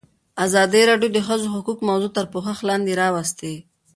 [0.45, 3.53] ازادي راډیو د د ښځو حقونه موضوع تر پوښښ لاندې راوستې.